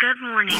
Good 0.00 0.18
morning. 0.22 0.56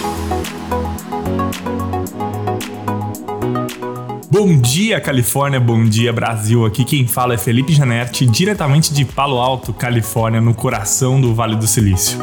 Bom 4.30 4.60
dia, 4.60 5.00
Califórnia, 5.00 5.58
bom 5.58 5.82
dia, 5.82 6.12
Brasil. 6.12 6.66
Aqui 6.66 6.84
quem 6.84 7.06
fala 7.06 7.32
é 7.32 7.38
Felipe 7.38 7.72
Janetti, 7.72 8.26
diretamente 8.26 8.92
de 8.92 9.02
Palo 9.06 9.38
Alto, 9.38 9.72
Califórnia, 9.72 10.42
no 10.42 10.52
coração 10.52 11.18
do 11.18 11.34
Vale 11.34 11.56
do 11.56 11.66
Silício. 11.66 12.18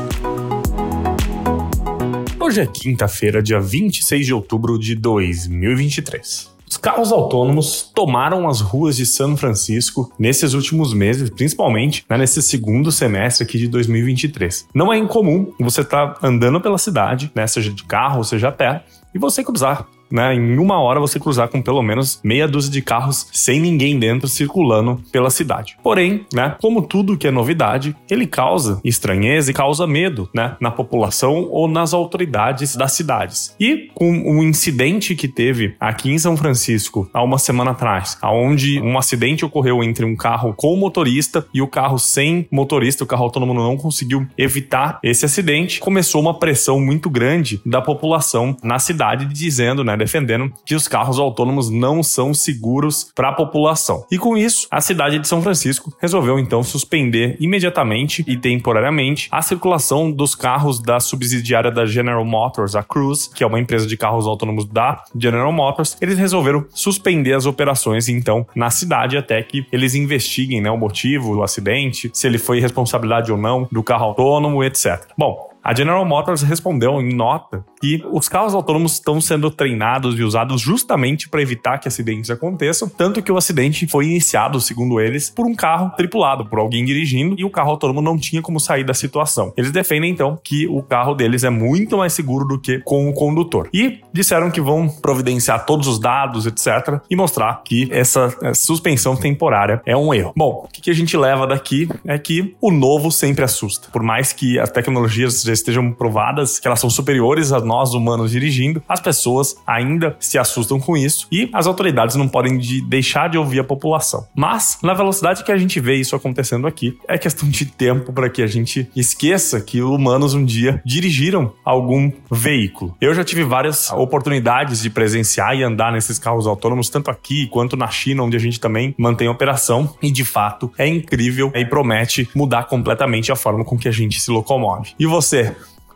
Hoje 2.40 2.62
é 2.62 2.68
quinta-feira, 2.68 3.42
dia 3.42 3.60
26 3.60 4.24
de 4.24 4.34
outubro 4.36 4.78
de 4.78 4.94
2023. 4.94 6.57
Os 6.70 6.76
carros 6.76 7.14
autônomos 7.14 7.90
tomaram 7.96 8.48
as 8.48 8.60
ruas 8.60 8.98
de 8.98 9.06
São 9.06 9.38
Francisco 9.38 10.12
nesses 10.20 10.54
últimos 10.54 10.94
meses, 10.94 11.30
principalmente 11.30 12.06
né, 12.10 12.18
nesse 12.18 12.42
segundo 12.42 12.92
semestre 12.92 13.46
aqui 13.46 13.58
de 13.58 13.70
2023. 13.70 14.68
Não 14.74 14.92
é 14.92 14.98
incomum 14.98 15.54
você 15.60 15.82
estar 15.82 16.16
tá 16.16 16.28
andando 16.28 16.60
pela 16.60 16.78
cidade, 16.78 17.32
né, 17.34 17.48
seja 17.48 17.72
de 17.72 17.84
carro 17.86 18.24
seja 18.24 18.50
a 18.50 18.52
pé, 18.52 18.84
e 19.14 19.18
você 19.18 19.44
cruzar 19.44 19.88
né, 20.12 20.34
em 20.34 20.58
uma 20.58 20.80
hora 20.80 21.00
você 21.00 21.20
cruzar 21.20 21.50
com 21.50 21.62
pelo 21.62 21.82
menos 21.82 22.20
meia 22.24 22.48
dúzia 22.48 22.72
de 22.72 22.82
carros 22.82 23.28
sem 23.34 23.60
ninguém 23.60 24.00
dentro 24.00 24.28
circulando 24.28 25.02
pela 25.12 25.30
cidade. 25.30 25.78
Porém, 25.84 26.26
né, 26.34 26.56
como 26.62 26.82
tudo 26.82 27.18
que 27.18 27.28
é 27.28 27.32
novidade, 27.32 27.96
ele 28.10 28.28
causa 28.28 28.80
estranheza 28.84 29.52
e 29.52 29.54
causa 29.54 29.88
medo, 29.88 30.30
né, 30.34 30.56
na 30.60 30.72
população 30.72 31.48
ou 31.50 31.68
nas 31.68 31.94
autoridades 31.94 32.76
das 32.76 32.94
cidades. 32.94 33.56
E 33.60 33.90
com 33.94 34.10
um 34.10 34.44
incidente 34.44 35.16
que 35.16 35.28
teve 35.28 35.76
aqui 35.80 36.12
em 36.12 36.18
São 36.18 36.38
Francisco 36.38 37.10
há 37.14 37.24
uma 37.24 37.38
semana 37.38 37.72
atrás, 37.72 38.18
onde 38.24 38.80
um 38.82 38.98
acidente 38.98 39.46
ocorreu 39.46 39.84
entre 39.84 40.06
um 40.06 40.16
carro 40.16 40.54
com 40.56 40.76
motorista 40.76 41.46
e 41.54 41.62
o 41.62 41.68
carro 41.68 41.98
sem 41.98 42.48
motorista, 42.52 43.04
o 43.04 43.08
carro 43.08 43.24
autônomo 43.24 43.54
não 43.54 43.78
conseguiu 43.78 44.28
evitar 44.38 45.00
esse 45.04 45.26
acidente, 45.26 45.80
começou 45.80 46.22
uma 46.22 46.38
pressão 46.38 46.80
muito 46.80 47.10
grande 47.10 47.60
da 47.66 47.82
população 47.82 48.56
na 48.64 48.80
cidade 48.80 49.26
dizendo, 49.26 49.84
né, 49.84 49.97
defendendo 49.98 50.52
que 50.66 50.76
os 50.76 50.88
carros 50.88 51.20
autônomos 51.20 51.70
não 51.70 52.02
são 52.04 52.34
seguros 52.34 53.12
para 53.16 53.30
a 53.30 53.34
população. 53.34 54.06
E 54.12 54.18
com 54.18 54.38
isso, 54.38 54.68
a 54.72 54.82
cidade 54.82 55.20
de 55.20 55.28
São 55.28 55.42
Francisco 55.42 55.94
resolveu 56.00 56.40
então 56.40 56.64
suspender 56.64 57.36
imediatamente 57.40 58.24
e 58.28 58.38
temporariamente 58.38 59.28
a 59.32 59.42
circulação 59.42 60.12
dos 60.12 60.36
carros 60.36 60.82
da 60.82 61.00
subsidiária 61.00 61.72
da 61.72 61.86
General 61.86 62.24
Motors, 62.24 62.76
a 62.76 62.84
Cruise, 62.84 63.30
que 63.34 63.44
é 63.44 63.48
uma 63.48 63.60
empresa 63.60 63.88
de 63.88 63.98
carros 63.98 64.28
autônomos 64.28 64.66
da 64.66 65.04
General 65.16 65.52
Motors. 65.52 65.98
Eles 66.02 66.18
resolveram 66.18 66.66
suspender 66.70 67.34
as 67.34 67.46
operações 67.46 68.08
então 68.08 68.46
na 68.56 68.70
cidade 68.70 69.18
até 69.18 69.42
que 69.42 69.66
eles 69.72 69.96
investiguem 69.96 70.62
né, 70.62 70.70
o 70.70 70.78
motivo 70.78 71.36
do 71.36 71.44
acidente, 71.44 72.10
se 72.14 72.28
ele 72.28 72.38
foi 72.38 72.60
responsabilidade 72.60 73.32
ou 73.32 73.38
não 73.38 73.68
do 73.72 73.84
carro 73.84 74.06
autônomo, 74.06 74.64
etc. 74.64 75.06
Bom, 75.18 75.47
a 75.68 75.76
General 75.76 76.06
Motors 76.06 76.44
respondeu 76.44 77.02
em 77.02 77.14
nota 77.14 77.66
que 77.82 78.02
os 78.14 78.30
carros 78.30 78.56
autônomos 78.56 78.94
estão 78.94 79.20
sendo 79.20 79.52
treinados 79.52 80.18
e 80.18 80.24
usados 80.24 80.62
justamente 80.62 81.28
para 81.28 81.42
evitar 81.42 81.78
que 81.78 81.90
acidentes 81.90 82.30
aconteçam, 82.30 82.88
tanto 82.88 83.22
que 83.22 83.30
o 83.30 83.36
acidente 83.36 83.86
foi 83.86 84.06
iniciado, 84.06 84.62
segundo 84.62 85.02
eles, 85.02 85.30
por 85.30 85.46
um 85.46 85.54
carro 85.54 85.90
tripulado, 85.98 86.46
por 86.46 86.60
alguém 86.60 86.86
dirigindo, 86.86 87.36
e 87.38 87.44
o 87.44 87.50
carro 87.50 87.72
autônomo 87.72 88.02
não 88.02 88.18
tinha 88.18 88.42
como 88.42 88.62
sair 88.62 88.86
da 88.86 88.94
situação. 88.94 89.52
Eles 89.58 89.70
defendem 89.70 90.10
então 90.10 90.40
que 90.42 90.66
o 90.68 90.82
carro 90.82 91.14
deles 91.14 91.44
é 91.44 91.50
muito 91.50 91.98
mais 91.98 92.14
seguro 92.14 92.48
do 92.48 92.58
que 92.58 92.80
com 92.86 93.10
o 93.10 93.14
condutor. 93.14 93.68
E 93.74 94.00
disseram 94.14 94.50
que 94.50 94.62
vão 94.62 94.88
providenciar 94.88 95.66
todos 95.66 95.86
os 95.86 96.00
dados, 96.00 96.46
etc, 96.46 97.02
e 97.10 97.16
mostrar 97.18 97.62
que 97.66 97.90
essa 97.92 98.34
suspensão 98.56 99.18
temporária 99.18 99.82
é 99.86 99.98
um 99.98 100.14
erro. 100.14 100.32
Bom, 100.34 100.66
o 100.66 100.68
que 100.72 100.90
a 100.90 100.96
gente 100.96 101.18
leva 101.18 101.46
daqui 101.46 101.90
é 102.06 102.18
que 102.18 102.56
o 102.62 102.72
novo 102.72 103.12
sempre 103.12 103.44
assusta. 103.44 103.90
Por 103.92 104.02
mais 104.02 104.32
que 104.32 104.58
as 104.58 104.72
tecnologias 104.72 105.44
estejam 105.60 105.92
provadas 105.92 106.60
que 106.60 106.68
elas 106.68 106.80
são 106.80 106.90
superiores 106.90 107.52
a 107.52 107.60
nós 107.60 107.94
humanos 107.94 108.32
dirigindo, 108.32 108.82
as 108.88 109.00
pessoas 109.00 109.56
ainda 109.66 110.16
se 110.20 110.38
assustam 110.38 110.80
com 110.80 110.96
isso 110.96 111.28
e 111.32 111.50
as 111.54 111.68
autoridades 111.68 112.16
não 112.16 112.28
podem 112.28 112.58
de 112.58 112.82
deixar 112.82 113.30
de 113.30 113.38
ouvir 113.38 113.60
a 113.60 113.64
população. 113.64 114.28
Mas, 114.36 114.78
na 114.82 114.94
velocidade 114.94 115.44
que 115.44 115.52
a 115.52 115.58
gente 115.58 115.80
vê 115.80 115.96
isso 115.96 116.16
acontecendo 116.16 116.68
aqui, 116.68 116.98
é 117.08 117.18
questão 117.18 117.50
de 117.50 117.66
tempo 117.66 118.14
para 118.14 118.30
que 118.30 118.42
a 118.42 118.48
gente 118.48 118.90
esqueça 118.96 119.62
que 119.62 119.82
humanos 119.82 120.34
um 120.34 120.44
dia 120.44 120.82
dirigiram 120.86 121.54
algum 121.64 122.12
veículo. 122.30 122.96
Eu 123.00 123.14
já 123.14 123.24
tive 123.24 123.44
várias 123.44 123.92
oportunidades 123.92 124.82
de 124.82 124.90
presenciar 124.90 125.56
e 125.56 125.64
andar 125.64 125.92
nesses 125.92 126.20
carros 126.20 126.48
autônomos, 126.48 126.90
tanto 126.90 127.12
aqui 127.12 127.48
quanto 127.48 127.76
na 127.76 127.88
China, 127.88 128.24
onde 128.24 128.38
a 128.38 128.40
gente 128.40 128.60
também 128.60 128.94
mantém 128.98 129.28
operação, 129.28 129.96
e 130.02 130.12
de 130.12 130.24
fato 130.24 130.72
é 130.78 130.88
incrível 130.88 131.52
e 131.54 131.66
promete 131.66 132.30
mudar 132.36 132.64
completamente 132.64 133.32
a 133.32 133.36
forma 133.36 133.64
com 133.64 133.78
que 133.78 133.88
a 133.88 133.92
gente 133.92 134.20
se 134.20 134.32
locomove. 134.32 134.94
E 135.00 135.06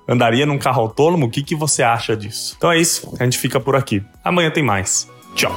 andaria 0.07 0.45
num 0.45 0.57
carro 0.57 0.81
autônomo? 0.81 1.27
O 1.27 1.29
que, 1.29 1.43
que 1.43 1.55
você 1.55 1.83
acha 1.83 2.15
disso? 2.15 2.55
Então 2.57 2.71
é 2.71 2.79
isso, 2.79 3.13
a 3.19 3.23
gente 3.23 3.37
fica 3.37 3.59
por 3.59 3.75
aqui. 3.75 4.03
Amanhã 4.23 4.51
tem 4.51 4.63
mais. 4.63 5.09
Tchau. 5.35 5.53